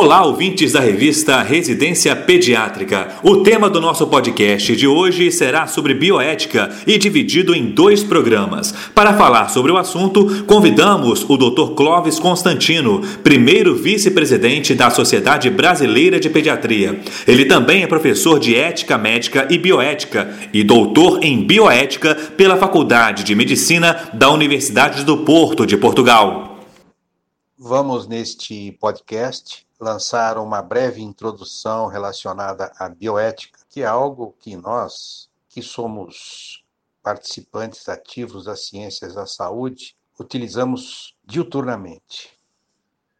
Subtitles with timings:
[0.00, 3.16] Olá, ouvintes da revista Residência Pediátrica.
[3.20, 8.72] O tema do nosso podcast de hoje será sobre bioética e dividido em dois programas.
[8.94, 11.74] Para falar sobre o assunto, convidamos o Dr.
[11.74, 17.00] Clóvis Constantino, primeiro vice-presidente da Sociedade Brasileira de Pediatria.
[17.26, 23.24] Ele também é professor de ética médica e bioética e doutor em bioética pela Faculdade
[23.24, 26.57] de Medicina da Universidade do Porto de Portugal.
[27.60, 35.28] Vamos neste podcast lançar uma breve introdução relacionada à bioética, que é algo que nós,
[35.48, 36.64] que somos
[37.02, 42.30] participantes ativos das ciências da saúde, utilizamos diuturnamente.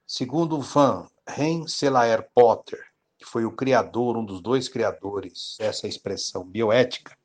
[0.07, 2.79] Segundo Van Rensselaer Potter,
[3.19, 7.19] que foi o criador, um dos dois criadores dessa expressão bioética,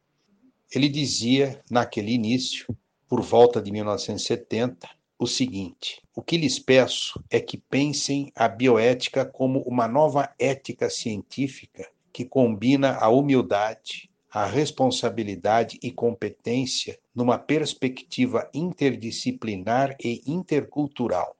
[0.73, 2.75] ele dizia naquele início,
[3.08, 9.26] por volta de 1970, o seguinte: o que lhes peço é que pensem a bioética
[9.26, 18.50] como uma nova ética científica que combina a humildade, a responsabilidade e competência numa perspectiva
[18.53, 21.36] interdisciplinar e intercultural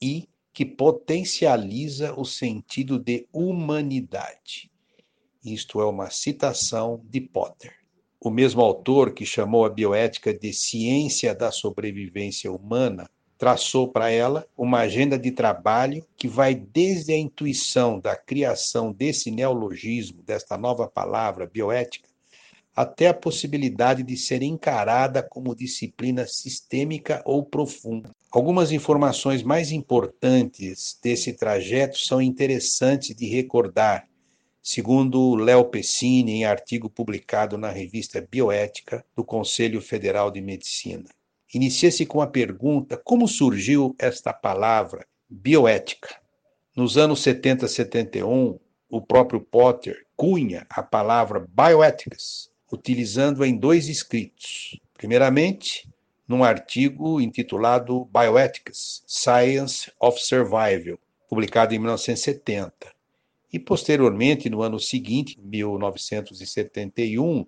[0.00, 4.70] e que potencializa o sentido de humanidade.
[5.44, 7.83] Isto é uma citação de Potter.
[8.24, 14.46] O mesmo autor que chamou a bioética de ciência da sobrevivência humana traçou para ela
[14.56, 20.88] uma agenda de trabalho que vai desde a intuição da criação desse neologismo, desta nova
[20.88, 22.08] palavra bioética,
[22.74, 28.10] até a possibilidade de ser encarada como disciplina sistêmica ou profunda.
[28.32, 34.08] Algumas informações mais importantes desse trajeto são interessantes de recordar,
[34.66, 41.04] segundo Léo Pessini, em artigo publicado na revista Bioética do Conselho Federal de Medicina.
[41.52, 46.16] Inicia-se com a pergunta: como surgiu esta palavra bioética?
[46.74, 54.80] Nos anos 70 71, o próprio Potter cunha a palavra bioethics, utilizando-a em dois escritos.
[54.94, 55.86] Primeiramente,
[56.26, 60.98] num artigo intitulado Bioethics: Science of Survival,
[61.28, 62.93] publicado em 1970.
[63.54, 67.46] E posteriormente, no ano seguinte, 1971,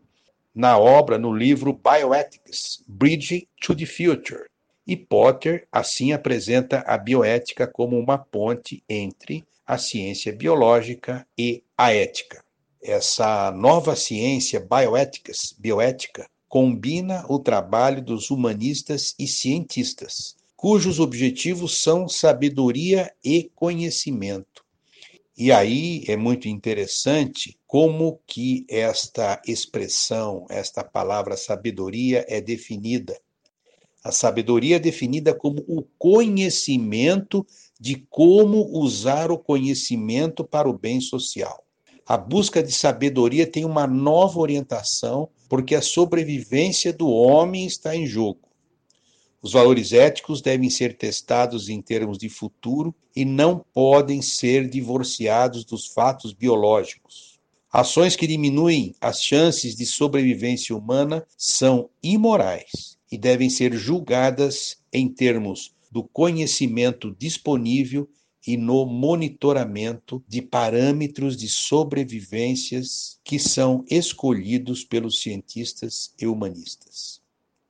[0.54, 4.44] na obra, no livro Bioethics, Bridge to the Future.
[4.86, 11.92] E Potter, assim, apresenta a bioética como uma ponte entre a ciência biológica e a
[11.92, 12.44] ética.
[12.80, 22.08] Essa nova ciência bioéticas, bioética, combina o trabalho dos humanistas e cientistas, cujos objetivos são
[22.08, 24.64] sabedoria e conhecimento
[25.36, 33.20] e aí é muito interessante como que esta expressão, esta palavra sabedoria é definida.
[34.02, 37.46] A sabedoria é definida como o conhecimento
[37.78, 41.62] de como usar o conhecimento para o bem social.
[42.06, 48.06] A busca de sabedoria tem uma nova orientação, porque a sobrevivência do homem está em
[48.06, 48.45] jogo.
[49.42, 55.64] Os valores éticos devem ser testados em termos de futuro e não podem ser divorciados
[55.64, 57.38] dos fatos biológicos.
[57.72, 65.08] Ações que diminuem as chances de sobrevivência humana são imorais e devem ser julgadas em
[65.08, 68.08] termos do conhecimento disponível
[68.46, 77.20] e no monitoramento de parâmetros de sobrevivências que são escolhidos pelos cientistas e humanistas.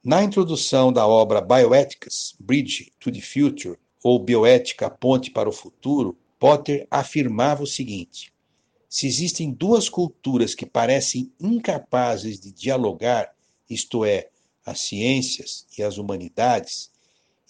[0.08, 6.16] Na introdução da obra Bioethics, Bridge to the Future, ou Bioética, Ponte para o Futuro,
[6.38, 8.32] Potter afirmava o seguinte:
[8.88, 13.34] se existem duas culturas que parecem incapazes de dialogar,
[13.68, 14.28] isto é,
[14.64, 16.88] as ciências e as humanidades,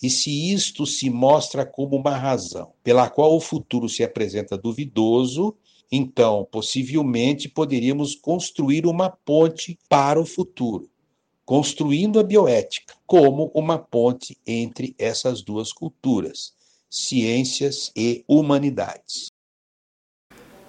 [0.02, 5.54] e se isto se mostra como uma razão pela qual o futuro se apresenta duvidoso,
[5.92, 10.88] então possivelmente poderíamos construir uma ponte para o futuro
[11.46, 16.52] construindo a bioética como uma ponte entre essas duas culturas,
[16.90, 19.28] ciências e humanidades.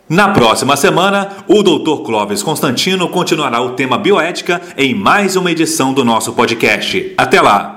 [0.08, 2.06] Na próxima semana, o Dr.
[2.06, 7.14] Clóvis Constantino continuará o tema bioética em mais uma edição do nosso podcast.
[7.18, 7.76] Até lá!